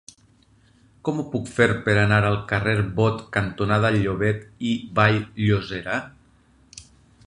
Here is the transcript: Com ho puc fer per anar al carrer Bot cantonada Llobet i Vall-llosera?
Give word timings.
Com 1.09 1.19
ho 1.19 1.25
puc 1.33 1.51
fer 1.57 1.67
per 1.83 1.95
anar 2.05 2.17
al 2.31 2.39
carrer 2.53 2.75
Bot 3.01 3.23
cantonada 3.39 3.95
Llobet 4.01 4.45
i 4.71 4.75
Vall-llosera? 5.01 6.05